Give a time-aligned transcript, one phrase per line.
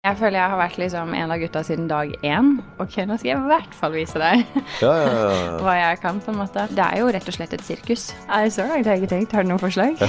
[0.00, 2.46] Jeg føler jeg har vært liksom en av gutta siden dag én.
[2.80, 4.46] Ok, nå skal jeg i hvert fall vise deg
[4.80, 5.58] Ja, ja, ja.
[5.60, 6.22] hva jeg kan.
[6.24, 6.62] på en måte.
[6.72, 8.06] Det er jo rett og slett et sirkus.
[8.30, 9.34] Nei, så langt har jeg ikke tenkt.
[9.36, 10.00] Har du noen forslag?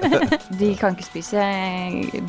[0.62, 1.44] de kan ikke spise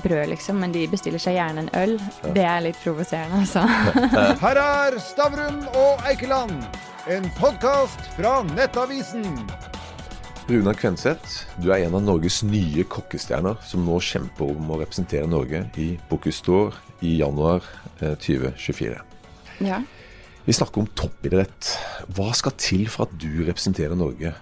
[0.03, 1.95] brød, liksom, men de bestiller seg gjerne en øl.
[2.35, 3.63] Det er litt provoserende, altså.
[4.43, 6.67] Her er Stavrum og Eikeland,
[7.15, 9.23] en podkast fra Nettavisen.
[10.45, 15.25] Runar Kvenseth, du er en av Norges nye kokkestjerner som nå kjemper om å representere
[15.25, 17.65] Norge i Bocuse d'Or i januar
[17.97, 18.99] eh, 2024.
[19.65, 19.79] Ja.
[20.45, 21.71] Vi snakker om toppidrett.
[22.13, 24.35] Hva skal til for at du representerer Norge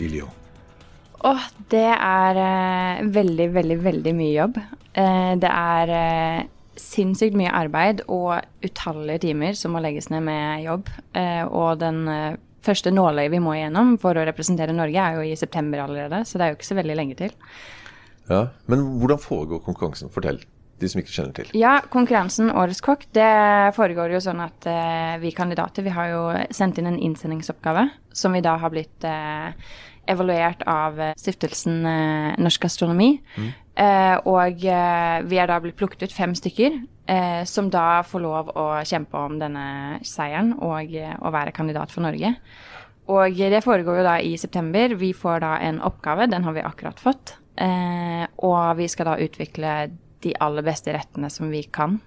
[0.00, 0.32] i Lyon?
[1.20, 4.56] Åh, det er eh, veldig, veldig, veldig mye jobb.
[4.96, 6.46] Eh, det er eh,
[6.80, 10.88] sinnssykt mye arbeid og utallige timer som må legges ned med jobb.
[11.12, 15.26] Eh, og den eh, første nåløyet vi må igjennom for å representere Norge, er jo
[15.26, 17.36] i september allerede, så det er jo ikke så veldig lenge til.
[18.30, 20.10] Ja, Men hvordan foregår konkurransen?
[20.14, 20.38] Fortell,
[20.80, 21.52] de som ikke kjenner til.
[21.58, 23.30] Ja, konkurransen Årets kokk, det
[23.76, 26.22] foregår jo sånn at eh, vi kandidater, vi har jo
[26.54, 29.50] sendt inn en innsendingsoppgave som vi da har blitt eh,
[30.10, 33.16] evaluert av eh, stiftelsen eh, Norsk Gastronomi.
[33.72, 38.22] Eh, og eh, vi er da blitt plukket ut fem stykker eh, som da får
[38.24, 42.34] lov å kjempe om denne seieren og eh, å være kandidat for Norge.
[43.12, 44.94] Og det foregår jo da i september.
[44.98, 47.36] Vi får da en oppgave, den har vi akkurat fått.
[47.58, 49.74] Eh, og vi skal da utvikle
[50.22, 51.98] de aller beste rettene som vi kan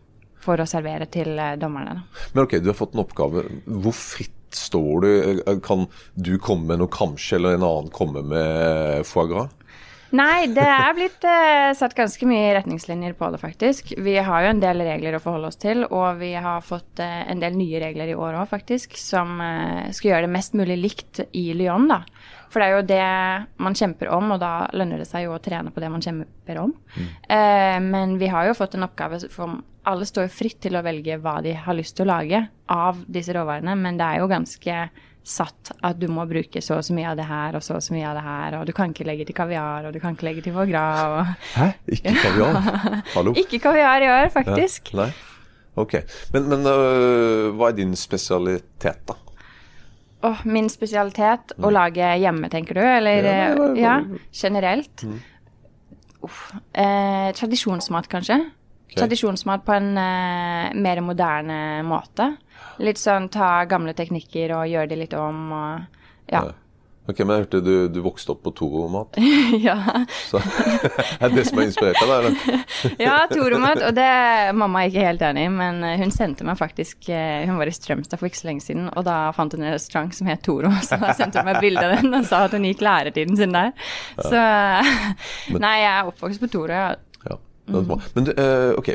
[0.46, 2.06] for å servere til eh, dommerne.
[2.34, 3.46] Men ok, du har fått en oppgave.
[3.66, 5.10] Hvor fritt står du?
[5.44, 9.54] Eh, Kan du komme med noe kamskje, eller en annen komme med foie gras?
[10.14, 13.96] Nei, det er blitt eh, satt ganske mye retningslinjer på det, faktisk.
[13.98, 17.24] Vi har jo en del regler å forholde oss til, og vi har fått eh,
[17.32, 20.78] en del nye regler i år òg, faktisk, som eh, skal gjøre det mest mulig
[20.78, 22.04] likt i Lyon, da.
[22.54, 25.42] For det er jo det man kjemper om, og da lønner det seg jo å
[25.44, 26.76] trene på det man kjemper om.
[26.96, 30.84] Eh, men vi har jo fått en oppgave for alle står jo fritt til å
[30.86, 34.32] velge hva de har lyst til å lage av disse råvarene, men det er jo
[34.32, 34.78] ganske
[35.26, 37.84] satt at du må bruke så og så mye av det her og så og
[37.84, 40.14] så mye av det her, og du kan ikke legge til kaviar, og du kan
[40.14, 41.70] ikke legge til foie gras og Hæ?
[41.98, 42.60] Ikke kaviar?
[43.16, 43.34] Hallo?
[43.42, 44.94] Ikke kaviar i år, faktisk.
[44.94, 45.12] Ja, nei?
[45.82, 45.96] Ok.
[46.32, 49.18] Men, men øh, hva er din spesialitet, da?
[50.26, 52.84] Åh, min spesialitet å lage hjemme, tenker du?
[52.86, 53.82] Eller ja, Ja, nei, nei.
[53.82, 53.96] ja,
[54.40, 55.04] generelt?
[56.26, 56.40] Uff.
[56.74, 58.38] Eh, tradisjonsmat, kanskje?
[58.86, 59.02] Okay.
[59.02, 62.32] Tradisjonsmat på en eh, mer moderne måte.
[62.84, 66.48] Litt sånn ta gamle teknikker og gjøre de litt om og ja.
[67.06, 69.18] Ok, Men jeg hørte du, du vokste opp på Toro-mat.
[69.68, 69.76] ja.
[70.26, 70.40] Så
[71.22, 72.14] er det som har inspirert deg?
[72.16, 72.64] eller?
[73.06, 73.84] ja, Toromat.
[73.86, 74.08] Og det
[74.58, 77.70] mamma er ikke helt enig i, men eh, hun sendte meg faktisk eh, Hun var
[77.70, 80.42] i Strømstad for ikke så lenge siden, og da fant hun en restaurant som het
[80.46, 80.74] Toro.
[80.82, 83.54] Så da sendte hun meg bilde av den og sa at hun gikk læretiden sin
[83.54, 83.76] der.
[84.18, 84.42] Så
[85.62, 86.74] Nei, jeg er oppvokst på Toro.
[86.74, 86.96] ja.
[87.26, 87.38] Ja,
[87.82, 88.10] er.
[88.18, 88.90] Men øh, ok.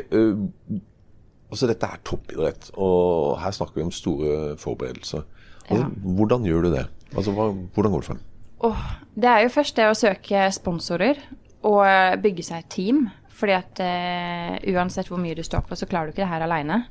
[1.51, 5.23] Altså Dette er toppidrett, og her snakker vi om store forberedelser.
[5.67, 6.85] Altså, Hvordan gjør du det?
[7.15, 8.21] Altså, hva, Hvordan går det frem?
[8.61, 8.83] Oh,
[9.15, 11.19] det er jo først det å søke sponsorer
[11.67, 13.09] og bygge seg et team.
[13.41, 16.43] Fordi at uh, uansett hvor mye du står på, så klarer du ikke det her
[16.45, 16.83] aleine.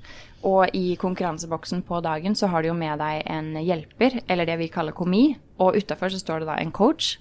[0.48, 4.56] Og i konkurranseboksen på dagen så har du jo med deg en hjelper, eller det
[4.59, 5.37] vi kaller komi.
[5.60, 7.19] Og utafor så står det da en coach.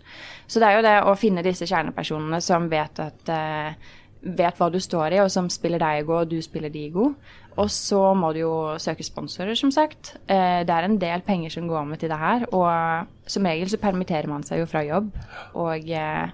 [0.48, 4.68] Så det er jo det å finne disse kjernepersonene som vet at eh, vet hva
[4.72, 7.16] du står i, og som spiller deg god, og du spiller de god.
[7.60, 10.14] Og så må du jo søke sponsorer, som sagt.
[10.32, 12.46] Eh, det er en del penger som går med til det her.
[12.56, 15.12] Og som regel så permitterer man seg jo fra jobb.
[15.60, 16.32] Og eh,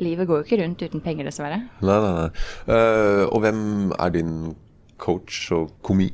[0.00, 1.60] livet går jo ikke rundt uten penger, dessverre.
[1.84, 2.28] Nei, nei, nei.
[2.72, 3.62] Øh, og hvem
[3.98, 4.34] er din
[5.02, 6.12] coach og komi?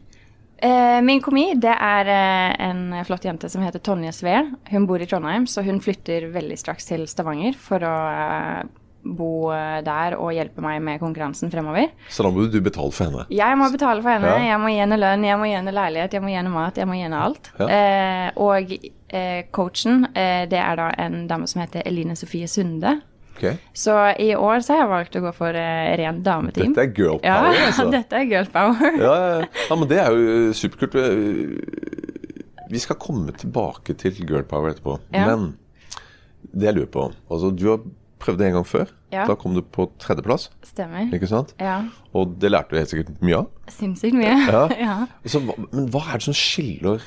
[0.58, 4.40] Eh, min komi det er eh, en flott jente som heter Tonje Sve.
[4.72, 8.64] Hun bor i Trondheim, så hun flytter veldig straks til Stavanger for å eh,
[9.02, 11.90] bo eh, der og hjelpe meg med konkurransen fremover.
[12.12, 13.26] Så da må du betale for henne.
[13.32, 14.32] Jeg må betale for henne.
[14.34, 14.54] Ja.
[14.54, 16.80] Jeg må gi henne lønn, jeg må gi henne leilighet, jeg må gi henne mat,
[16.80, 17.52] jeg må gi henne alt.
[17.60, 17.68] Ja.
[17.68, 22.98] Eh, og eh, coachen, eh, det er da en dame som heter Eline Sofie Sunde.
[23.38, 23.54] Okay.
[23.72, 26.74] Så i år så har jeg valgt å gå for eh, rent dameteam.
[26.74, 27.86] Dette er girl ja, power, altså.
[27.94, 28.98] dette er girl power.
[28.98, 29.46] Ja, ja, ja.
[29.68, 30.98] ja, men det er jo superkult.
[32.68, 34.98] Vi skal komme tilbake til girl power etterpå.
[35.14, 35.30] Ja.
[35.30, 35.54] Men
[36.52, 37.80] det jeg lurer på altså Du har
[38.22, 38.90] prøvd det en gang før.
[39.14, 39.24] Ja.
[39.28, 41.08] Da kom du på tredjeplass, Stemmer.
[41.14, 41.54] ikke sant?
[41.62, 41.80] Ja.
[42.16, 43.52] Og det lærte du helt sikkert mye av.
[43.72, 44.34] Sinnssykt mye.
[44.52, 44.64] Ja.
[44.76, 44.96] ja.
[45.28, 47.04] Så, men hva er det som skiller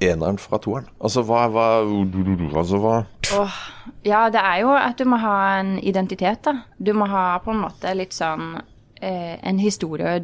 [0.00, 0.88] eneren fra toeren?
[1.02, 2.94] Altså hva, hva, altså, hva
[3.36, 3.56] Oh,
[4.02, 6.56] ja, det er jo at du må ha en identitet, da.
[6.82, 8.56] Du må ha på en måte litt sånn
[9.00, 10.16] eh, en historie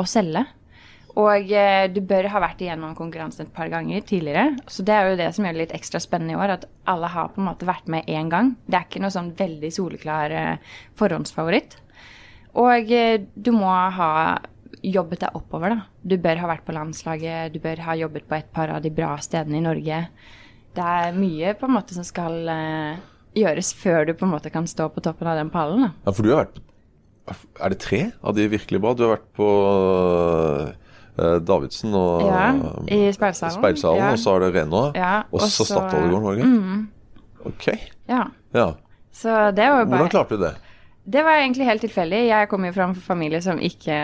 [0.00, 0.46] å selge.
[1.16, 4.58] Og eh, du bør ha vært igjennom konkurransen et par ganger tidligere.
[4.68, 7.08] Så det er jo det som gjør det litt ekstra spennende i år, at alle
[7.08, 8.52] har på en måte vært med én gang.
[8.68, 11.78] Det er ikke noe sånn veldig soleklar eh, forhåndsfavoritt.
[12.60, 14.12] Og eh, du må ha
[14.84, 15.88] jobbet deg oppover, da.
[16.04, 18.92] Du bør ha vært på landslaget, du bør ha jobbet på et par av de
[18.92, 20.04] bra stedene i Norge.
[20.76, 23.04] Det er mye på en måte som skal eh,
[23.40, 25.88] gjøres før du på en måte kan stå på toppen av den pallen.
[25.88, 25.94] da.
[26.04, 26.62] Ja, for du har vært
[27.58, 28.92] Er det tre av de virkelig bra?
[28.94, 29.48] Du har vært på
[31.16, 32.50] Davidsen og Ja,
[32.92, 33.56] i speilsalen.
[33.56, 34.10] Speilsalen, Ja.
[34.12, 34.82] og så er det Rena.
[34.94, 36.86] Ja, og så Statoilgården, var det ikke?
[37.46, 37.66] Ok.
[38.08, 38.22] Ja.
[38.54, 38.70] Ja.
[39.12, 40.54] Så det var jo Hvordan klarte du det?
[41.08, 42.18] Det var egentlig helt tilfeldig.
[42.26, 43.94] Jeg kommer jo fra en familie som ikke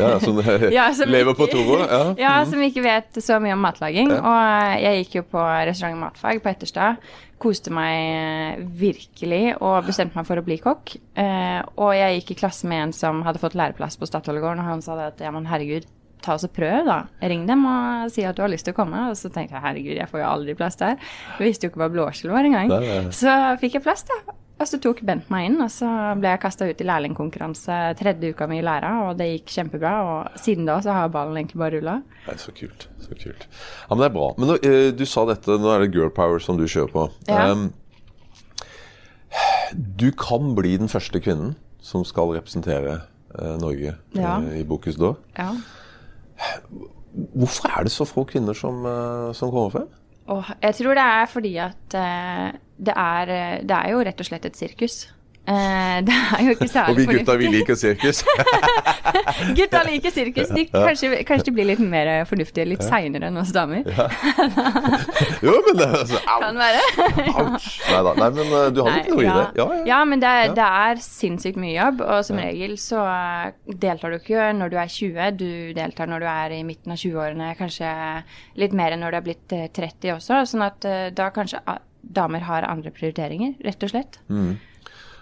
[0.00, 0.40] Ja, Som,
[0.74, 1.78] Ja, som lever på Toro?
[1.86, 2.14] Ja.
[2.18, 4.10] Ja, som ikke vet så mye om matlaging.
[4.10, 4.18] Ja.
[4.18, 5.38] Og jeg gikk jo på
[5.68, 6.96] restaurant matfag på Etterstad.
[7.38, 10.96] Koste meg virkelig og bestemte meg for å bli kokk.
[11.14, 14.66] Eh, og jeg gikk i klasse med en som hadde fått læreplass på Statoilegården, og
[14.72, 15.86] han sa det at ja, men herregud,
[16.24, 16.98] ta oss og prøv, da.
[17.30, 19.08] Ring dem og si at du har lyst til å komme.
[19.12, 20.98] Og så tenkte jeg herregud, jeg får jo aldri plass der.
[21.38, 22.74] Jeg visste jo ikke hva blåskjell var engang.
[23.14, 24.36] Så fikk jeg plass, da.
[24.58, 25.86] Og så tok Bent meg inn, og så
[26.18, 29.92] ble jeg kasta ut i lærlingkonkurranse tredje uka mi i læra, og det gikk kjempebra.
[30.02, 31.94] Og siden da så har ballen egentlig bare rulla.
[32.42, 32.88] Så kult.
[33.04, 33.46] Så kult.
[33.46, 34.32] Ja, men det er bra.
[34.38, 37.06] Men nå, eh, du sa dette, nå er det girl power som du kjører på.
[37.30, 37.52] Ja.
[37.52, 37.68] Um,
[39.96, 41.54] du kan bli den første kvinnen
[41.84, 43.02] som skal representere
[43.38, 44.38] uh, Norge Ja.
[44.40, 45.20] uh, i Bocuse d'Or.
[45.38, 45.52] Ja.
[47.34, 49.88] Hvorfor er det så få kvinner som, eh, som kommer frem?
[50.28, 54.20] Oh, jeg tror det er fordi at eh, det, er, eh, det er jo rett
[54.20, 55.06] og slett et sirkus.
[55.48, 58.18] Eh, det er jo ikke særlig Og vi gutta, vi liker sirkus.
[59.58, 60.50] Gutta liker sirkus.
[60.52, 63.86] De, kanskje, kanskje de blir litt mer fornuftige litt seinere enn oss damer.
[65.46, 66.82] jo, men det altså, au, Kan være.
[67.32, 67.68] ouch.
[67.88, 68.12] Nei da.
[68.20, 69.46] Nei, men eh, du har litt noe i det.
[69.62, 69.80] Ja, ja.
[69.92, 70.54] ja, men det er, Ja.
[70.60, 74.78] det er sinnssykt mye jobb, og som regel så eh, deltar du ikke når du
[74.84, 77.90] er 20, du deltar når du er i midten av 20-årene, kanskje
[78.60, 81.64] litt mer enn når du er blitt eh, 30 også, sånn at eh, da kanskje
[81.68, 84.20] ah, damer har andre prioriteringer, rett og slett.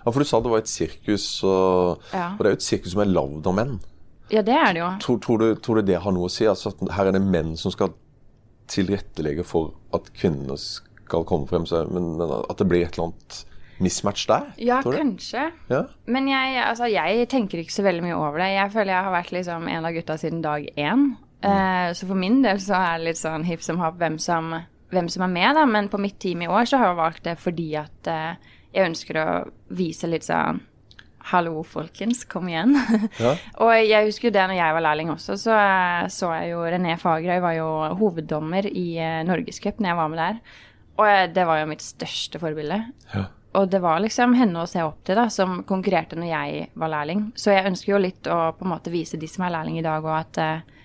[0.06, 2.28] Ja, for du sa det var et sirkus, og, Ja.
[2.36, 3.76] og det er jo et sirkus som er lagd av menn.
[4.30, 4.88] Ja, det er det jo.
[5.02, 6.46] Tror, tror, du, tror du det har noe å si?
[6.50, 7.92] Altså at her er det menn som skal
[8.70, 13.10] tilrettelegge for at kvinnene skal komme frem, så, men, men at det blir et eller
[13.12, 13.36] annet
[13.82, 14.48] mismatch der?
[14.62, 15.50] Ja, kanskje.
[15.70, 15.82] Ja?
[16.10, 18.48] Men jeg, altså, jeg tenker ikke så veldig mye over det.
[18.56, 21.06] Jeg føler jeg har vært liksom en av gutta siden dag én.
[21.46, 24.48] Eh, så for min del så er det litt sånn hipp som happ hvem som,
[24.90, 25.66] hvem som er med, da.
[25.68, 28.90] Men på mitt team i år så har jeg valgt det fordi at eh, jeg
[28.90, 29.28] ønsker å
[29.76, 30.62] vise litt sånn
[31.26, 32.76] Hallo, folkens, kom igjen.
[33.18, 33.32] Ja.
[33.64, 36.60] og jeg husker jo det når jeg var lærling også, så eh, så jeg jo
[36.62, 40.38] René Fagerøy var jo hoveddommer i uh, Norgescup når jeg var med der.
[41.00, 42.78] Og eh, det var jo mitt største forbilde.
[43.10, 43.24] Ja.
[43.58, 46.92] Og det var liksom henne å se opp til, da, som konkurrerte når jeg var
[46.92, 47.26] lærling.
[47.34, 49.86] Så jeg ønsker jo litt å på en måte vise de som er lærling i
[49.86, 50.76] dag, og at uh,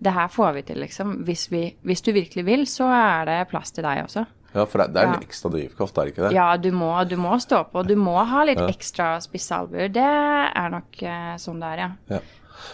[0.00, 1.18] det her får vi til, liksom.
[1.28, 4.24] Hvis, vi, hvis du virkelig vil, så er det plass til deg også.
[4.54, 5.20] Ja, for det, er en Ja.
[5.26, 6.34] ekstra drivkraft, er det ikke det?
[6.36, 7.82] Ja, du må, du må stå på.
[7.86, 9.88] Du må ha litt ekstra spisse albuer.
[9.92, 11.90] Det er nok uh, sånn det er, ja.
[12.16, 12.20] Ja.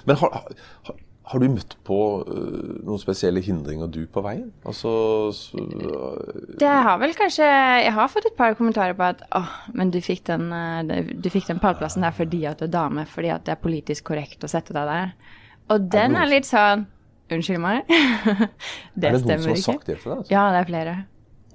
[0.05, 0.43] Men har,
[0.87, 0.99] har,
[1.31, 1.97] har du møtt på
[2.27, 4.49] uh, noen spesielle hindringer du på veien?
[4.67, 4.93] Altså
[5.37, 9.53] så, uh, Det har vel kanskje Jeg har fått et par kommentarer på at åh,
[9.73, 13.07] men du fikk den, eh, du fikk den pallplassen der fordi at du er dame,
[13.07, 15.15] fordi at det er politisk korrekt å sette deg der.
[15.71, 16.89] Og den er litt sånn
[17.31, 17.85] Unnskyld meg.
[17.87, 18.49] det, stemmer
[18.91, 18.99] ikke.
[18.99, 20.17] Er det noen som har sagt det til deg?
[20.17, 20.33] Altså?
[20.33, 20.95] Ja, det er flere.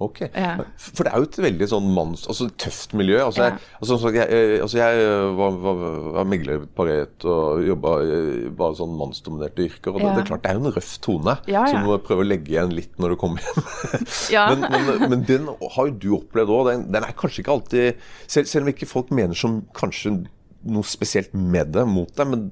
[0.02, 0.20] Ok.
[0.28, 0.56] Ja.
[0.76, 2.26] For det er jo et veldig sånn manns...
[2.28, 3.16] Altså tøft miljø.
[3.24, 5.06] Altså, jeg, altså, jeg, eh, altså, jeg
[5.38, 5.80] var, var,
[6.18, 7.94] var megler på Paret og jobba
[8.58, 9.94] bare sånn mannsdominerte yrker.
[9.94, 11.64] Og det, det er klart det er jo en røff tone Ja, ja.
[11.72, 13.64] som du må prøve å legge igjen litt når du kommer hjem.
[14.56, 16.68] Men, men, men den har jo du opplevd òg.
[16.68, 20.12] Den, den er kanskje ikke alltid selv, selv om ikke folk mener som kanskje
[20.66, 22.48] noe spesielt med det mot deg, men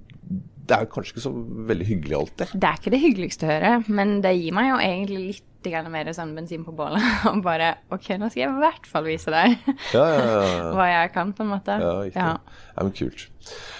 [0.64, 1.32] det er kanskje ikke så
[1.70, 2.54] veldig hyggelig alltid.
[2.54, 5.90] Det er ikke det hyggeligste å høre, men det gir meg jo egentlig litt grann
[5.92, 7.04] mer sånn bensin på bålet.
[7.30, 9.56] Og bare OK, nå skal jeg i hvert fall vise deg
[9.94, 10.66] Ja, ja, ja.
[10.76, 11.78] hva jeg kan, på en måte.
[11.80, 12.20] Ja, riktig.
[12.20, 12.74] Ja.
[12.80, 13.28] Men kult.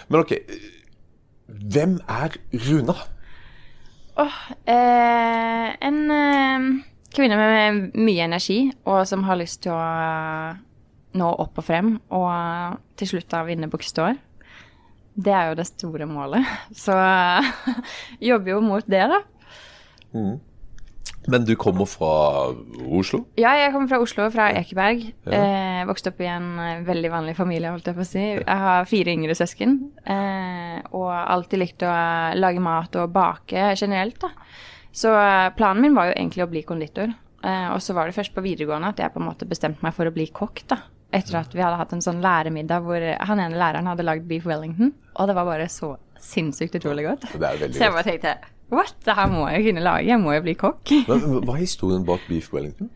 [0.09, 0.35] Men ok,
[1.75, 2.39] hvem er
[2.69, 2.97] Runa?
[4.25, 4.37] Åh,
[4.71, 6.69] eh, en eh,
[7.15, 9.83] kvinne med mye energi, og som har lyst til å
[11.15, 14.17] nå opp og frem, og til slutt da vinne Bukkestår.
[15.15, 16.47] Det er jo det store målet.
[16.85, 16.95] Så
[18.23, 19.21] jobber jo mot det, da.
[21.31, 22.11] Men du kommer fra
[22.85, 23.23] Oslo?
[23.41, 25.07] Ja, jeg kommer fra Oslo, fra Ekeberg.
[25.25, 28.25] Eh, vokste opp i en eh, veldig vanlig familie, holdt jeg på å si.
[28.35, 29.77] Jeg har fire yngre søsken.
[30.05, 31.93] Eh, og alltid likt å
[32.37, 34.33] lage mat og bake generelt, da.
[34.95, 37.13] Så eh, planen min var jo egentlig å bli konditor.
[37.45, 39.97] Eh, og så var det først på videregående at jeg på en måte bestemte meg
[39.97, 40.83] for å bli kokk, da.
[41.15, 44.49] Etter at vi hadde hatt en sånn læremiddag hvor han ene læreren hadde lagd beef
[44.51, 44.91] wellington.
[45.15, 47.29] Og det var bare så sinnssykt utrolig godt.
[47.39, 48.35] Det Så jeg bare tenkte
[48.73, 50.09] what, det her må jeg kunne lage.
[50.09, 50.95] Jeg må jo bli kokk.
[51.09, 52.91] Hva er historien bak Beef Wellington?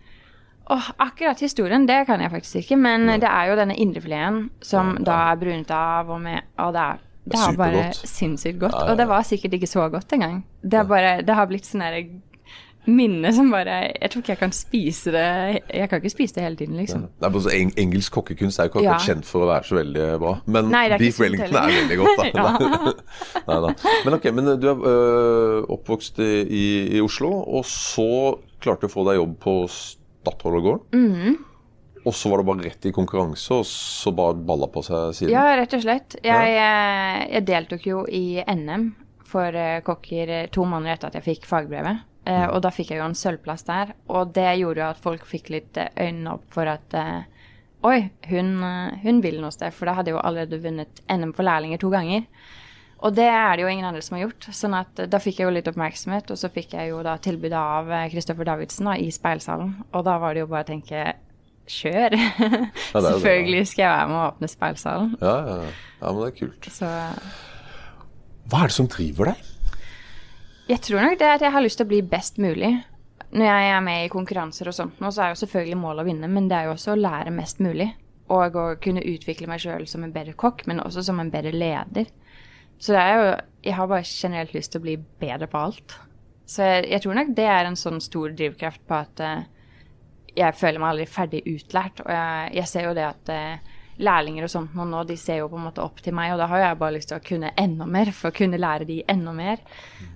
[0.68, 4.98] Oh, akkurat historien, det kan jeg faktisk ikke, men det er jo denne indrefileten som
[5.00, 8.76] da er brunet av, og, med, og det, er, det har bare sinnssykt godt.
[8.76, 8.92] Ja, ja, ja.
[8.92, 10.42] Og det var sikkert ikke så godt engang.
[10.60, 11.87] Det, bare, det har blitt sånn
[12.88, 15.25] minne som bare Jeg tror ikke jeg kan spise det
[15.75, 17.07] Jeg kan ikke spise det hele tiden, liksom.
[17.21, 18.99] Nei, men så eng Engelsk kokkekunst er jo ikke Ja.
[19.02, 20.35] kjent for å være så veldig bra.
[20.47, 22.95] Men Nei, beef wellington er veldig godt, da.
[23.49, 23.75] Nei, da.
[24.07, 26.66] Men ok, men du er øh, oppvokst i, i,
[26.99, 30.88] i Oslo, og så klarte du å få deg jobb på Stadholdergården.
[30.92, 31.37] -hmm.
[32.09, 35.35] Og så var det bare rett i konkurranse, og så bare balla på seg siden.
[35.35, 36.16] Ja, rett og slett.
[36.25, 38.95] Jeg, eh, jeg deltok jo i NM
[39.28, 42.07] for eh, kokker eh, to måneder etter at jeg fikk fagbrevet.
[42.28, 43.94] Eh, Og da fikk jeg jo en sølvplass der.
[44.12, 47.26] Og det gjorde jo at folk fikk litt eh, øynene opp for at eh,
[47.87, 48.56] Oi, hun,
[49.04, 49.70] hun vil noe sted.
[49.70, 52.25] For da hadde jeg jo allerede vunnet NM for lærlinger to ganger.
[53.06, 54.49] Og det er det jo ingen andre som har gjort.
[54.50, 57.54] sånn at da fikk jeg jo litt oppmerksomhet, og så fikk jeg jo da tilbudet
[57.61, 59.76] av Kristoffer Davidsen da, i speilsalen.
[59.94, 61.04] Og da var det jo bare å tenke
[61.70, 62.11] kjør.
[62.18, 62.64] det.
[62.90, 65.14] Selvfølgelig skal jeg være med å åpne speilsalen.
[65.23, 65.70] Ja, ja, ja.
[66.00, 66.68] ja, men det er kult.
[66.75, 66.90] Så
[68.50, 69.54] Hva er det som driver deg?
[70.68, 72.75] Jeg tror nok det er at jeg har lyst til å bli best mulig.
[73.28, 76.08] Når jeg er med i konkurranser og sånt nå, så er jo selvfølgelig målet å
[76.08, 77.90] vinne, men det er jo også å lære mest mulig.
[78.32, 81.52] Og å kunne utvikle meg sjøl som en bedre kokk, men også som en bedre
[81.56, 82.10] leder.
[82.78, 83.30] Så det er jo
[83.64, 85.96] Jeg har bare generelt lyst til å bli bedre på alt.
[86.46, 89.42] Så jeg, jeg tror nok det er en sånn stor drivkraft på at uh,
[90.38, 92.00] jeg føler meg aldri ferdig utlært.
[92.04, 95.50] Og jeg, jeg ser jo det at eh, lærlinger og sånt nå, de ser jo
[95.50, 97.52] på en måte opp til meg, og da har jeg bare lyst til å kunne
[97.59, 99.62] enda mer, for å kunne lære de enda mer.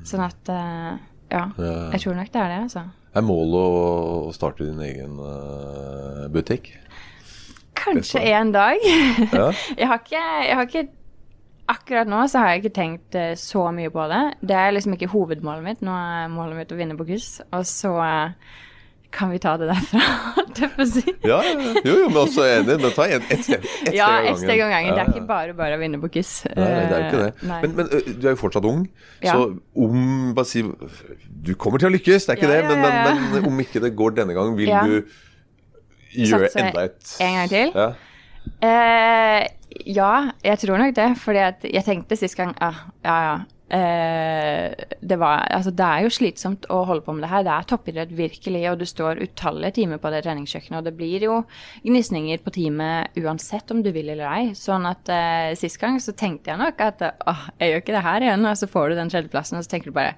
[0.07, 0.93] Sånn at eh,
[1.33, 1.47] ja,
[1.95, 2.87] jeg tror nok det er det, altså.
[3.12, 6.73] Er målet å starte din egen øh, butikk?
[7.77, 8.81] Kanskje en dag.
[9.33, 9.51] Ja.
[9.77, 10.89] jeg, har ikke, jeg har ikke
[11.73, 14.23] Akkurat nå så har jeg ikke tenkt eh, så mye på det.
[14.43, 15.85] Det er liksom ikke hovedmålet mitt.
[15.87, 18.51] Nå er målet mitt å vinne på kryss, og så eh,
[19.12, 20.02] kan vi ta det derfra.
[20.62, 21.71] Ja, ja, ja.
[21.85, 22.75] jo, jo, men også enig.
[22.83, 24.92] Men ta ett et steg, ett Ja, steg av ett steg om gangen.
[24.95, 26.33] Det er ikke bare bare å vinne på kryss.
[26.52, 27.47] Nei, det er ikke det.
[27.49, 27.88] Men, men
[28.21, 28.85] du er jo fortsatt ung,
[29.25, 29.33] Ja.
[29.33, 29.49] så
[29.87, 30.62] om bare si
[31.42, 33.14] Du kommer til å lykkes, det er ikke Ja, det, men, ja, ja.
[33.33, 34.85] men, om ikke det går denne gangen, vil Ja.
[34.85, 35.02] du
[36.12, 37.73] gjøre enda et En gang til?
[37.75, 37.88] Ja.
[38.69, 39.49] Eh,
[39.87, 40.12] ja,
[40.45, 41.09] jeg tror nok det.
[41.23, 43.37] Fordi at jeg tenkte sist gang ah, Ja, ja.
[43.73, 47.45] Eh, det, var, altså, det er jo slitsomt å holde på med det her.
[47.47, 50.79] Det er toppidrett virkelig, og du står utallige timer på det treningskjøkkenet.
[50.83, 51.38] Og det blir jo
[51.87, 54.52] gnisninger på teamet uansett om du vil eller ei.
[54.59, 58.05] Sånn at eh, sist gang så tenkte jeg nok at åh, jeg gjør ikke det
[58.11, 58.47] her igjen.
[58.50, 60.14] Og så får du den tredjeplassen, og så tenker du bare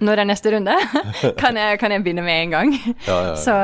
[0.00, 0.74] Når er neste runde?
[1.42, 2.74] kan, jeg, kan jeg begynne med en gang?
[3.04, 3.38] Ja, ja, ja.
[3.44, 3.58] Så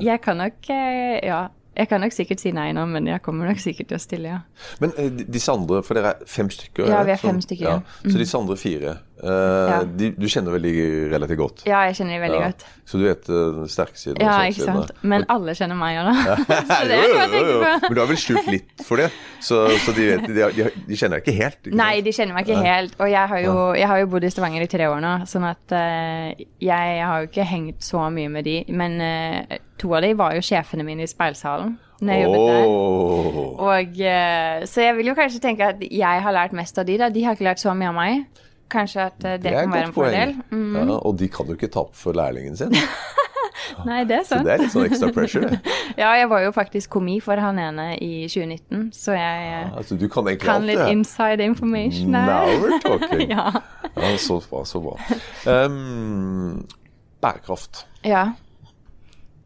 [0.00, 1.48] jeg kan nok eh, Ja.
[1.76, 4.28] Jeg kan nok sikkert si nei nå, men jeg kommer nok sikkert til å stille,
[4.32, 4.40] ja.
[4.82, 6.88] Men eh, disse andre, for dere er fem stykker?
[6.90, 8.10] Ja, vi er fem Som- stykker, ja.
[8.10, 9.80] Så disse andre fire, eh, Ja.
[9.84, 10.72] de, du kjenner vel de
[11.12, 11.62] relativt godt?
[11.68, 12.46] Ja, jeg kjenner de veldig Ja.
[12.50, 12.64] godt.
[12.90, 14.88] Så du vet eh, den sterke siden og Ja, svake ikke sant.
[14.88, 15.08] da.
[15.12, 16.78] Men alle kjenner meg òg, da.
[16.88, 17.58] Jo, jo, jo.
[17.84, 19.10] Men du har vel skjult litt for det,
[19.44, 21.60] så, så de, vet, de, de, de kjenner deg ikke helt?
[21.66, 22.96] Ikke Nei, de kjenner meg ikke helt.
[22.98, 25.46] Og jeg har, jo, jeg har jo bodd i Stavanger i tre år nå, sånn
[25.50, 28.56] at uh, jeg har jo ikke hengt så mye med de.
[28.72, 32.68] Men uh, to av de var jo sjefene mine i speilsalen når jeg jobbet der.
[33.60, 36.94] Og, eh, så jeg vil jo kanskje tenke at jeg har lært mest av de,
[37.00, 37.10] da.
[37.12, 38.22] De har ikke lært så mye av meg.
[38.70, 40.36] Kanskje at det, det, er kan være en fordel.
[40.50, 40.76] Mm.
[40.76, 42.76] Ja, og de kan jo ikke tape for lærlingen sin.
[43.86, 44.40] Nei, det er sant.
[44.40, 45.58] Så det er litt sånn ekstra pressure.
[46.00, 49.96] Ja, jeg var jo faktisk komi for han ene i 2019, så jeg ja, Altså,
[50.00, 53.26] du kan kan litt inside information Now we're talking.
[53.34, 53.50] ja.
[53.96, 54.94] Ja, så bra, så bra.
[55.50, 56.62] Um,
[57.20, 58.30] bærekraft, Ja.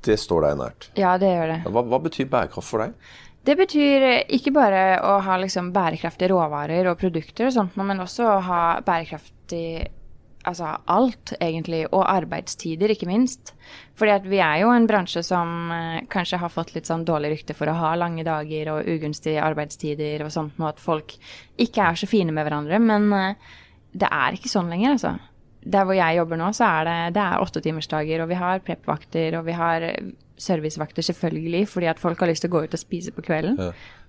[0.04, 0.90] det står deg nært.
[1.00, 1.61] ja, det gjør det.
[1.73, 2.95] Hva, hva betyr bærekraft for deg?
[3.45, 8.01] Det betyr eh, ikke bare å ha liksom bærekraftige råvarer og produkter og sånt, men
[8.05, 9.67] også å ha bærekraftig
[10.45, 13.55] Altså alt, egentlig, og arbeidstider, ikke minst.
[13.97, 17.31] Fordi at vi er jo en bransje som eh, kanskje har fått litt sånn dårlig
[17.33, 21.17] rykte for å ha lange dager og ugunstige arbeidstider og sånt, og at folk
[21.57, 22.77] ikke er så fine med hverandre.
[22.77, 23.55] Men eh,
[23.97, 25.15] det er ikke sånn lenger, altså.
[25.65, 29.39] Der hvor jeg jobber nå, så er det, det er åttetimersdager, og vi har prep-vakter,
[29.41, 29.89] og vi har
[30.37, 33.59] servicevakter selvfølgelig, fordi at folk har lyst til å gå ut og spise på kvelden.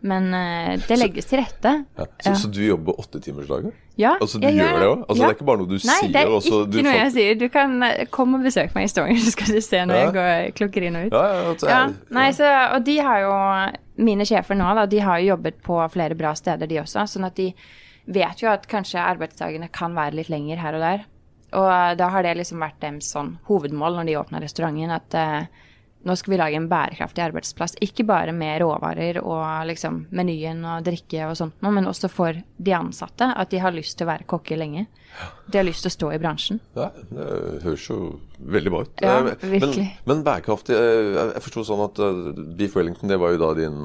[0.06, 1.72] Men uh, det legges til rette.
[1.98, 2.06] Ja.
[2.26, 3.72] Så, så du jobber åttetimersdager?
[4.02, 5.04] Ja, Altså, du jeg gjør det òg?
[5.06, 5.28] Altså, Ja.
[5.28, 6.10] Det er ikke bare noe du Nei, sier?
[6.12, 7.38] det er også, ikke noe får- jeg sier.
[7.40, 10.04] Du kan eh, komme og besøke meg i Stavanger, så skal du se når Ja.
[10.04, 11.16] jeg går, klokker inn og ut.
[11.16, 11.82] Ja, ja, så Ja,
[12.20, 13.34] nei, så, og de har jo
[14.06, 17.06] Mine sjefer nå, da, de har jo jobbet på flere bra steder, de også.
[17.08, 17.52] Sånn at de
[18.12, 21.06] vet jo at kanskje arbeidsdagene kan være litt lenger her og der.
[21.56, 25.48] Og da har det liksom vært deres sånn hovedmål når de åpna restauranten, at eh,
[26.06, 27.78] nå skal vi lage en bærekraftig arbeidsplass.
[27.82, 32.76] Ikke bare med råvarer og liksom menyen og drikke og sånt men også for de
[32.78, 33.32] ansatte.
[33.34, 34.86] At de har lyst til å være kokker lenge.
[35.52, 36.58] De har lyst til å stå i bransjen.
[36.76, 37.98] Ja, det høres jo
[38.42, 38.90] veldig bra ut.
[39.02, 39.84] Ja, Eh, men, virkelig.
[40.10, 43.78] Men bærekraftig eh, Jeg forsto sånn at eh, beef wellington det var jo da din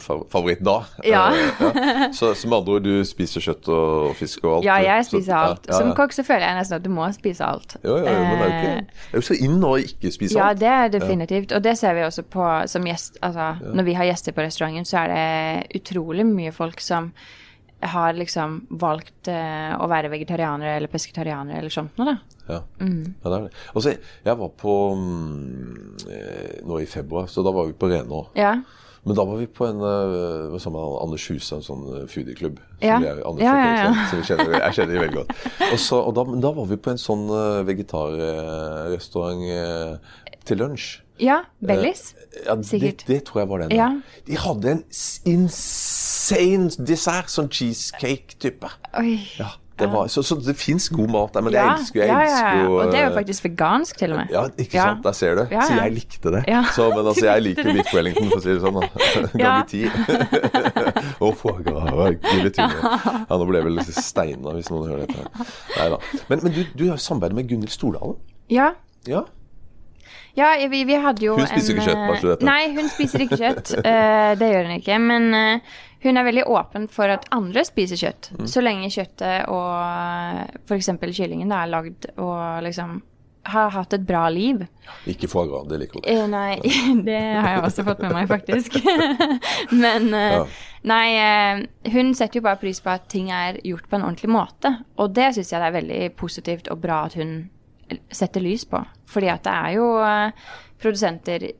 [0.00, 0.76] favoritt da.
[1.04, 1.24] Ja.
[1.34, 2.08] Ja.
[2.14, 4.64] Så, så med andre ord, du spiser kjøtt og fisk og alt?
[4.70, 5.66] Ja, jeg Så- spiser alt.
[5.68, 7.76] Ja, ja, Som kokk så føler jeg nesten at du må spise alt.
[7.82, 10.38] Ja, ja, men det er jo ikke Det er jo så inn å ikke spise
[10.38, 11.52] Ja, det er definitivt.
[11.58, 13.18] Og det ser vi også på som gjest.
[13.22, 17.12] Altså, når vi har gjester på restauranten, så er det utrolig mye folk som
[17.82, 22.16] har liksom valgt eh, å være vegetarianer eller pesketarianer eller sånt noe, da.
[22.48, 22.60] Ja.
[22.82, 23.14] Mm.
[23.22, 23.52] ja, det er det.
[23.72, 23.94] Altså,
[24.26, 28.24] jeg var på mm, eh, Nå i februar, så da var vi på Renå.
[28.38, 28.56] Ja.
[29.02, 32.02] Men da var vi på en uh, hva sa man, Anders Huse, en sånn uh,
[32.10, 32.60] foodieklubb.
[32.78, 33.00] Ja.
[33.02, 34.04] er- Anders Ja, ja, ja.
[34.10, 35.32] Så vi kjenner, jeg kjenner veldig godt.
[35.72, 37.24] Og, så, og da, da var vi på en sånn
[37.66, 39.42] vegetarrestaurant
[40.46, 41.00] til lunsj.
[41.22, 42.02] Ja Bellis.
[42.46, 43.04] Ja, det, Sikkert.
[43.08, 43.74] det tror jeg var den.
[43.76, 43.88] Ja.
[44.26, 44.84] De hadde en
[45.28, 48.70] insane dessert, sånn cheesecake-type.
[49.38, 49.50] Ja,
[49.80, 52.18] det var, så, så det fins god mat der, men Ja, jeg elsker jo ja,
[52.22, 52.66] ja, ja.
[52.68, 54.30] Og det er jo uh, faktisk vegansk, til og med.
[54.30, 54.84] ja, ikke Ja.
[54.92, 55.00] sant.
[55.06, 55.42] Der ser du.
[55.50, 56.42] Ja, Så jeg likte det.
[56.46, 56.60] Ja.
[56.76, 58.78] Så, men altså, jeg liker litt wellington, for å si det sånn.
[59.42, 59.42] Ja.
[59.42, 59.82] Ganger ti.
[61.24, 61.88] Og foie gras.
[62.58, 65.48] Ja, nå ble jeg vel steina hvis noen hører dette.
[65.78, 66.00] Nei da.
[66.30, 68.20] Men, men du, du har samarbeidet med Gunhild Stordalen?
[68.52, 68.72] Ja.
[69.08, 69.24] Ja.
[70.34, 72.48] Ja, vi, vi hadde jo Hun spiser en, ikke kjøtt, bare så du vet det.
[72.48, 73.72] Nei, hun spiser ikke kjøtt.
[73.84, 74.98] Uh, det gjør hun ikke.
[75.04, 78.32] Men uh, hun er veldig åpen for at andre spiser kjøtt.
[78.38, 78.48] Mm.
[78.50, 80.92] Så lenge kjøttet og f.eks.
[81.12, 83.00] kyllingen da, er lagd og liksom
[83.52, 84.60] har hatt et bra liv.
[85.10, 86.04] Ikke foie gras, det liker hun.
[86.06, 86.74] Uh, nei,
[87.08, 88.78] det har jeg også fått med meg, faktisk.
[89.84, 90.44] Men Ja.
[90.88, 91.06] nei,
[91.92, 94.78] hun setter jo bare pris på at ting er gjort på en ordentlig måte.
[95.02, 97.42] Og det syns jeg det er veldig positivt og bra at hun
[98.12, 98.80] setter lys på.
[99.10, 100.46] Fordi at det er jo eh,
[100.82, 101.50] produsenter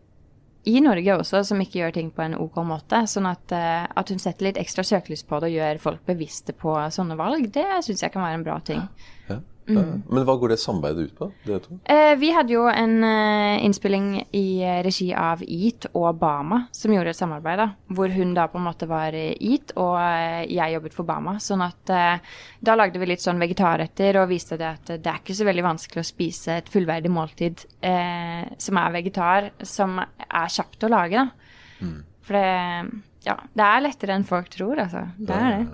[0.64, 3.02] i Norge også som ikke gjør ting på en ok måte.
[3.10, 6.54] Sånn at, eh, at hun setter litt ekstra søkelys på det og gjør folk bevisste
[6.54, 8.84] på sånne valg, det syns jeg kan være en bra ting.
[9.28, 9.40] Ja.
[9.68, 10.02] Mm.
[10.10, 11.28] Men hva går det samarbeidet ut på?
[11.46, 11.76] Det to?
[11.94, 16.94] Eh, vi hadde jo en eh, innspilling i eh, regi av EAT og Bama, som
[16.94, 17.68] gjorde et samarbeid, da.
[17.94, 21.36] Hvor hun da på en måte var eh, EAT, og eh, jeg jobbet for Bama.
[21.42, 25.22] Sånn at eh, da lagde vi litt sånn vegetarretter og viste det at det er
[25.22, 30.52] ikke så veldig vanskelig å spise et fullverdig måltid eh, som er vegetar, som er
[30.52, 31.86] kjapt å lage, da.
[32.26, 35.04] For det Ja, det er lettere enn folk tror, altså.
[35.14, 35.66] Det er det.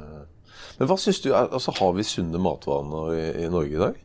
[0.79, 3.97] Men hva syns du, altså Har vi sunne matvaner i, i Norge i dag?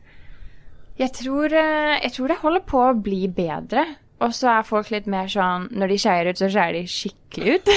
[0.98, 3.84] Jeg tror, eh, jeg tror det holder på å bli bedre.
[4.22, 7.56] Og så er folk litt mer sånn Når de skeier ut, så skeier de skikkelig
[7.58, 7.70] ut.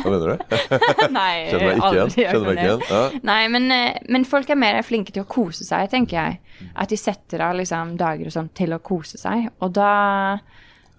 [0.00, 0.56] Hva mener du?
[1.18, 2.12] Nei, Kjenner meg ikke igjen.
[2.14, 2.84] Kjenner meg ikke igjen.
[2.88, 3.22] Ja.
[3.30, 6.68] Nei, men, eh, men folk er mer flinke til å kose seg, tenker jeg.
[6.72, 9.50] At de setter av liksom dager og sånn til å kose seg.
[9.60, 9.92] Og da,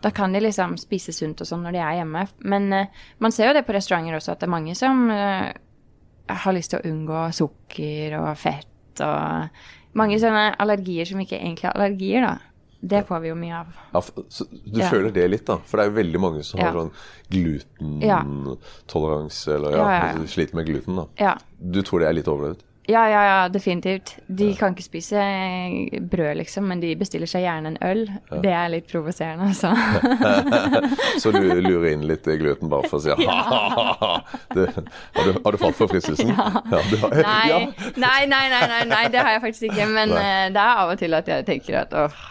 [0.06, 2.28] da kan de liksom spise sunt og sånn når de er hjemme.
[2.46, 5.08] Men eh, man ser jo det på restauranter også, at det er mange som
[6.30, 9.50] har lyst til å unngå sukker og fett og
[9.94, 12.38] mange sånne allergier som ikke egentlig er allergier, da.
[12.86, 13.68] Det får vi jo mye av.
[13.94, 14.02] Ja,
[14.66, 14.90] du Ja.
[14.90, 15.58] føler det litt, da?
[15.58, 16.92] For det er jo veldig mange som har sånn
[17.32, 18.22] Ja.
[18.24, 20.26] glutentoleranse, eller ja, Ja, ja, ja.
[20.28, 20.96] sliter med gluten.
[20.96, 21.06] da.
[21.18, 21.38] Ja.
[21.60, 22.60] Du tror det er litt overdrevet?
[22.88, 24.12] Ja, ja, ja, definitivt.
[24.30, 25.22] De kan ikke spise
[26.12, 28.04] brød, liksom, men de bestiller seg gjerne en øl.
[28.44, 29.72] Det er litt provoserende, altså.
[31.24, 34.12] Så du lurer inn litt gluten bare for å si ha-ha-ha.
[34.56, 36.30] Har, du, har du falt for fristelsen?
[36.36, 36.82] Ja.
[36.92, 37.60] du har, Nei, ja.
[37.98, 39.88] nei, nei, nei, nei, det har jeg faktisk ikke.
[39.96, 40.22] Men Nei.
[40.22, 42.22] eh, det er av og til at jeg tenker at åh.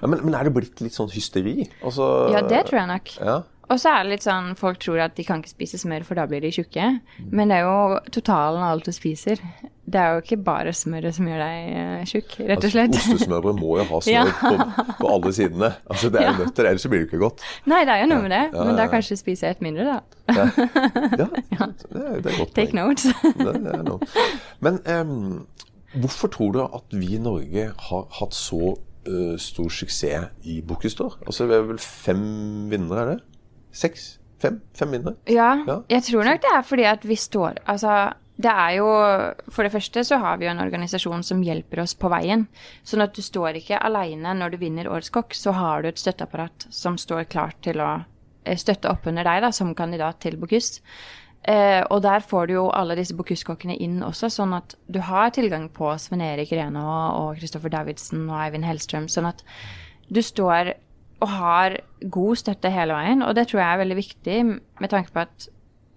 [0.00, 1.64] Ja, men, men er det blitt litt sånn hysteri?
[1.82, 3.12] Altså, Ja, det tror jeg nok.
[3.18, 3.36] Ja.
[3.72, 6.18] Og så er det litt sånn folk tror at de kan ikke spise smør, for
[6.18, 6.88] da blir de tjukke.
[7.32, 9.40] Men det er jo totalen av alt du spiser.
[9.84, 12.94] Det er jo ikke bare smøret som gjør deg eh, tjukk, rett og slett.
[12.96, 14.22] Altså, ostesmørbrød må jo ha smør Ja.
[14.40, 15.70] på, på alle sidene.
[15.92, 16.38] Altså, det er jo Ja.
[16.44, 17.44] nøtter, ellers blir det ikke godt.
[17.72, 18.42] Nei, det er jo noe med det.
[18.56, 19.98] Men da kanskje spiser jeg et mindre, da.
[20.34, 20.46] Ja,
[21.18, 23.08] det, er, det er godt Take notes.
[23.24, 24.08] Det, det er noe.
[24.64, 25.46] Men um,
[26.00, 31.20] hvorfor tror du at vi i Norge har hatt så uh, stor suksess i d'Or?
[31.26, 32.24] Altså, vi er vel fem
[32.72, 33.20] vinnere, er det?
[33.74, 34.04] Seks?
[34.42, 34.60] Fem?
[34.76, 35.14] Fem mindre?
[35.30, 35.80] Ja, Ja.
[35.88, 38.86] jeg tror nok det er fordi at vi står Altså, det er jo
[39.50, 42.46] For det første så har vi jo en organisasjon som hjelper oss på veien.
[42.84, 45.98] Sånn at du står ikke aleine når du vinner Årets kokk, så har du et
[46.02, 48.04] støtteapparat som står klart til å
[48.44, 50.80] eh, støtte opp under deg da, som kandidat til Bocuse.
[51.46, 55.30] Eh, og der får du jo alle disse Bocuse-kokkene inn også, sånn at du har
[55.30, 56.84] tilgang på Sven Erik Rena
[57.14, 59.06] og Kristoffer Davidsen og Eivind Hellstrøm.
[59.12, 59.42] Sånn at
[60.10, 60.72] du står
[61.22, 61.78] og har
[62.12, 65.48] god støtte hele veien, og det tror jeg er veldig viktig med tanke på at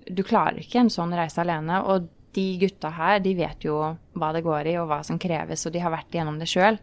[0.07, 1.81] du klarer ikke en sånn reise alene.
[1.89, 3.79] Og de gutta her, de vet jo
[4.17, 6.77] hva det går i, og hva som kreves, og de har vært igjennom det sjøl.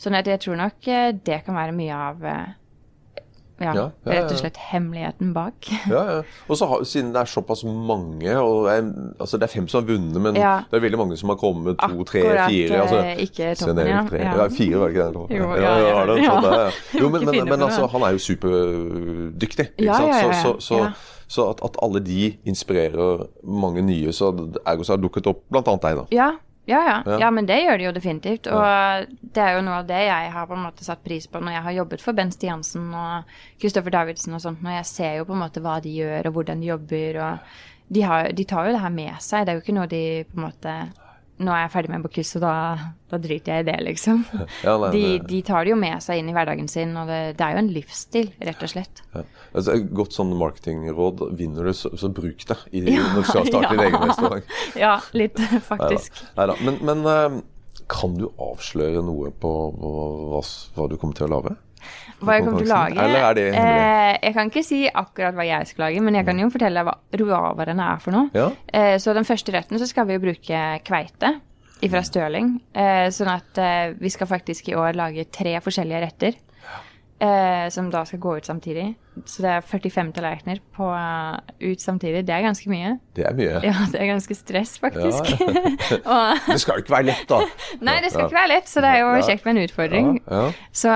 [0.00, 2.52] Så jeg tror nok eh, det kan være mye av eh,
[3.60, 5.68] ja, Ja, ja, rett og slett hemmeligheten bak.
[5.90, 6.22] Ja, ja.
[6.48, 8.88] Og så siden det er såpass mange og det er,
[9.20, 11.78] altså det er fem som har vunnet, men det er veldig mange som har kommet
[11.78, 14.02] to, tre, Akkurat, fire altså, eh, ikke toppen, ja.
[14.10, 14.48] Ja.
[14.48, 15.38] Fire, var det ikke det?
[15.38, 17.00] Jo, ja, ja, det, sånn.
[17.00, 19.70] Jo, men, men, men altså, han er jo superdyktig.
[19.78, 20.14] Ikke sant?
[20.14, 24.32] Så, så, så, så at, at alle de inspirerer mange nye, så
[24.66, 26.06] ergo så har dukket opp annet deg, da.
[26.14, 26.30] Ja,
[26.70, 26.98] ja, ja.
[27.06, 27.18] Ja.
[27.24, 28.50] Ja, men det gjør det jo definitivt.
[28.54, 31.42] Og det er jo noe av det jeg har på en måte satt pris på
[31.42, 34.62] når jeg har jobbet for Bent Stiansen og Kristoffer Davidsen og sånt.
[34.64, 37.20] Når jeg ser jo på en måte hva de gjør, og hvordan de jobber.
[37.26, 39.46] og de, har, de tar jo det her med seg.
[39.46, 40.74] Det er jo ikke noe de på en måte
[41.40, 42.54] Nå er jeg ferdig med Bocuse, og da,
[43.08, 44.18] da driter jeg i det, liksom.
[44.66, 47.20] Ja, nei, de, de tar det jo med seg inn i hverdagen sin, og det,
[47.38, 49.00] det er jo en livsstil, rett og slett.
[49.14, 49.22] Ja.
[49.54, 51.22] Altså, et godt sånn marketingråd.
[51.40, 53.88] Vinner du, så, så bruk det i, når du skal starte din Ja.
[53.88, 54.52] egen restaurant.
[54.84, 56.20] Ja, litt, faktisk.
[56.36, 56.58] Neida.
[56.66, 57.40] Men, men eh,
[57.90, 59.50] kan du avsløre noe på
[59.80, 60.44] hva,
[60.76, 61.56] hva du kommer til å lage?
[62.20, 63.44] Hva jeg kommer til å lage?
[63.48, 66.82] Eh, jeg kan ikke si akkurat hva jeg skal lage, men jeg kan jo fortelle
[66.82, 68.28] deg hva råvarene er for noe.
[68.36, 68.50] Ja.
[68.72, 71.38] Eh, så den første retten så skal vi jo bruke kveite
[71.80, 72.52] fra Stirling.
[72.76, 76.38] Eh, sånn at eh, vi skal faktisk i år lage tre forskjellige retter.
[77.20, 78.94] Eh, som da skal gå ut samtidig.
[79.28, 80.86] Så det er 45 tallerkener på,
[81.60, 82.22] ut samtidig.
[82.24, 82.94] Det er ganske mye.
[83.12, 83.58] Det er mye.
[83.66, 85.34] Ja, det er ganske stress, faktisk.
[86.14, 87.42] og, Det skal jo ikke være lett, da.
[87.84, 89.26] nei, det skal ikke være lett, så det er jo Ja.
[89.28, 90.08] kjekt med en utfordring.
[90.24, 90.70] Ja, ja.
[90.72, 90.94] Så,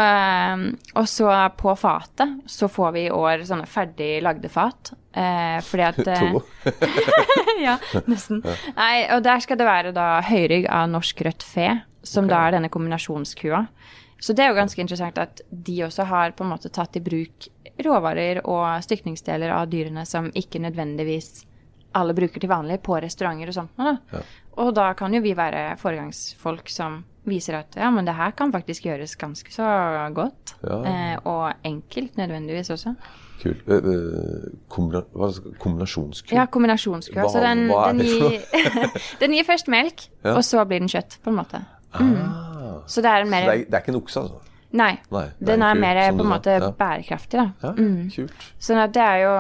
[0.55, 0.65] um,
[0.97, 1.29] og så
[1.61, 4.95] på fatet så får vi i år sånne ferdig lagde fat.
[5.13, 6.41] Eh, fordi at eh, To.
[7.61, 7.77] Ja,
[8.09, 8.41] nesten.
[8.79, 11.69] Nei, og der skal det være da høyrygg av norsk rødt fe,
[12.05, 13.67] som da er denne kombinasjonskua.
[14.25, 17.03] Så det er jo ganske interessant at de også har på en måte tatt i
[17.05, 17.49] bruk
[17.85, 21.43] råvarer og stykningsdeler av dyrene som ikke nødvendigvis
[21.99, 23.75] alle bruker til vanlig på restauranter og sånt.
[23.79, 23.93] Da.
[24.15, 24.23] Ja.
[24.63, 28.51] Og da kan jo vi være foregangsfolk som viser at ja, men det her kan
[28.55, 29.67] faktisk gjøres ganske så
[30.17, 30.55] godt.
[30.65, 30.79] Ja.
[30.91, 32.95] Eh, og enkelt nødvendigvis også.
[33.43, 33.63] Kult.
[33.69, 36.35] Eh, eh, Kombina hva er kombinasjonsku?
[36.37, 37.23] Ja, kombinasjonskua.
[37.27, 38.41] Hva- Så den, den, gir,
[39.23, 40.35] den gir først melk, Ja.
[40.39, 41.63] og så blir den kjøtt, på en måte.
[41.95, 42.44] Ah,
[42.87, 44.41] Så det er en mer det, er, det er ikke en okse, altså?
[44.75, 44.99] Nei.
[45.15, 46.71] Nei, den er er mer på en måte Ja.
[46.71, 47.51] bærekraftig, da.
[47.63, 48.11] Ja, Mm.
[48.11, 48.53] kult.
[48.59, 49.35] Sånn at det er jo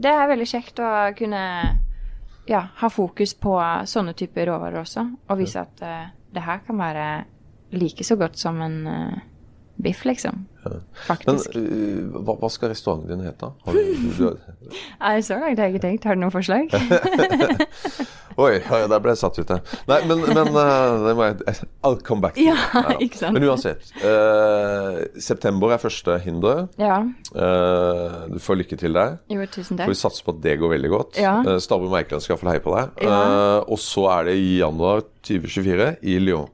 [0.00, 1.78] Det er veldig kjekt å kunne
[2.48, 3.52] ja, ha fokus på
[3.86, 7.24] sånne typer råvarer også, og vise at uh, det her kan være
[7.72, 9.18] like så godt som en eh,
[9.84, 10.46] biff, liksom.
[10.64, 11.54] Men Faktisk.
[11.56, 13.48] eh, hva, hva skal restauranten din hete?
[13.64, 14.26] Har du,
[15.00, 16.04] Nei, så langt har jeg ikke tenkt.
[16.04, 16.68] Har du noen forslag?
[18.44, 19.78] oi, ja, der ble jeg satt ut, jeg.
[19.88, 22.36] Nei, men, men uh, det må jeg I'll come back.
[22.40, 22.98] Ja, Neida.
[23.06, 23.38] ikke sant?
[23.38, 23.88] Men uansett.
[24.04, 26.66] Uh, september er første hinder.
[26.80, 27.00] ja.
[27.30, 29.16] Eh, du får lykke til der.
[29.30, 29.86] Jo, tusen takk.
[29.86, 31.18] For vi satser på at det går veldig godt.
[31.22, 31.36] Ja.
[31.46, 32.90] Uh, Stavrum Eikeland skal få heie på deg.
[33.06, 33.20] Ja.
[33.64, 36.50] Og så er det i januar 2024 i Lyon.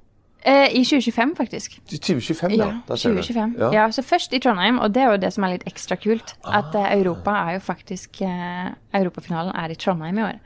[0.46, 1.78] Eh, I 2025, faktisk.
[1.90, 2.66] 2025, ja.
[2.66, 3.16] Ja, Der ser du.
[3.20, 3.54] 2025.
[3.58, 3.70] Ja.
[3.74, 3.86] Ja.
[3.90, 6.36] så først i Trondheim, og det er jo det som er litt ekstra kult.
[6.46, 10.38] At eh, Europa er jo faktisk eh, Europafinalen er i Trondheim i år.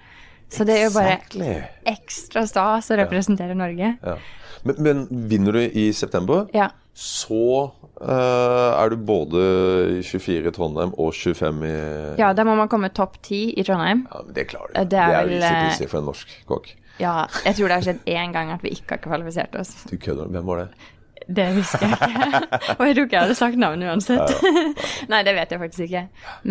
[0.51, 1.51] Så det er jo bare Exactly.
[1.87, 3.93] ekstra stas å representere Norge.
[4.03, 4.17] Ja.
[4.65, 6.71] Men, men vinner du i september, Ja.
[6.95, 11.73] så Uh, er du både 24 i Trondheim og 25 i
[12.17, 14.07] ja, da må man komme topp ti i Trondheim.
[14.09, 14.89] Ja, men det klarer Eh, du.
[14.95, 15.43] det er det er vel,
[15.85, 16.71] eh, for en norsk kokk.
[17.01, 19.73] Ja, jeg tror det har skjedd én gang at vi ikke har kvalifisert oss.
[19.89, 20.29] Du kødder.
[20.33, 20.89] Hvem var det?
[21.31, 22.51] Det husker jeg ikke.
[22.79, 24.35] Og jeg tror ikke jeg hadde sagt navnet uansett.
[25.13, 26.05] nei, det vet jeg faktisk ikke.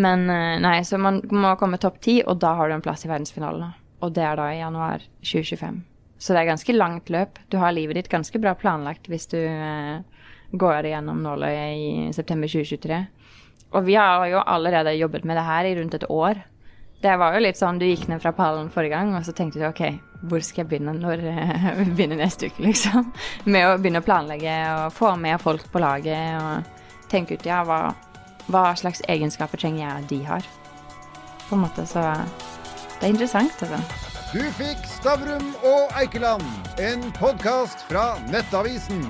[0.06, 3.06] Men eh, nei, så man må komme topp ti, og da har du en plass
[3.06, 3.74] i verdensfinalen.
[4.06, 5.82] Og det er da i januar 2025.
[6.20, 7.40] Så det er ganske langt løp.
[7.52, 10.00] Du har livet ditt ganske bra planlagt hvis du eh,
[10.52, 13.02] går igjennom nåløyet i september 2023.
[13.70, 16.42] Og vi har jo allerede jobbet med det her i rundt et år.
[17.02, 19.62] Det var jo litt sånn du gikk ned fra pallen forrige gang, og så tenkte
[19.62, 19.84] du ok,
[20.28, 23.08] hvor skal jeg begynne når eh, vi begynner neste uke, liksom?
[23.48, 27.62] Med å begynne å planlegge og få med folk på laget og tenke ut ja,
[27.64, 27.96] hva,
[28.52, 30.52] hva slags egenskaper trenger jeg de har.
[31.48, 32.04] På en måte, så
[33.00, 33.80] det er interessant, altså.
[34.30, 36.46] Du fikk Stavrum og Eikeland,
[36.84, 39.08] en podkast fra Nettavisen.